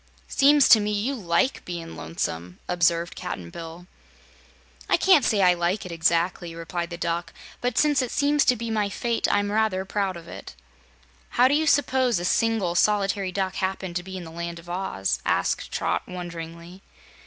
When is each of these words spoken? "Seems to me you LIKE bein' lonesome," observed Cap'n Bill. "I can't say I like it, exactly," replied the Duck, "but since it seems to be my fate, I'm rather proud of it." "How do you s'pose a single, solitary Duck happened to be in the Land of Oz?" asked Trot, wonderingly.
"Seems 0.27 0.67
to 0.69 0.79
me 0.79 0.89
you 0.91 1.13
LIKE 1.13 1.63
bein' 1.63 1.95
lonesome," 1.95 2.57
observed 2.67 3.15
Cap'n 3.15 3.51
Bill. 3.51 3.85
"I 4.89 4.97
can't 4.97 5.23
say 5.23 5.43
I 5.43 5.53
like 5.53 5.85
it, 5.85 5.91
exactly," 5.91 6.55
replied 6.55 6.89
the 6.89 6.97
Duck, 6.97 7.31
"but 7.61 7.77
since 7.77 8.01
it 8.01 8.09
seems 8.09 8.43
to 8.45 8.55
be 8.55 8.71
my 8.71 8.89
fate, 8.89 9.27
I'm 9.31 9.51
rather 9.51 9.85
proud 9.85 10.17
of 10.17 10.27
it." 10.27 10.55
"How 11.37 11.47
do 11.47 11.53
you 11.53 11.67
s'pose 11.67 12.17
a 12.17 12.25
single, 12.25 12.73
solitary 12.73 13.31
Duck 13.31 13.53
happened 13.57 13.95
to 13.95 14.01
be 14.01 14.17
in 14.17 14.23
the 14.23 14.31
Land 14.31 14.57
of 14.57 14.71
Oz?" 14.71 15.19
asked 15.23 15.71
Trot, 15.71 16.01
wonderingly. 16.07 16.81